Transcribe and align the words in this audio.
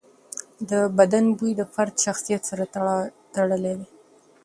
د 0.69 0.71
بدن 0.97 1.25
بوی 1.37 1.51
د 1.57 1.61
فرد 1.73 1.93
شخصیت 2.05 2.41
سره 2.49 2.63
تړلی 3.35 3.73
دی. 3.79 3.87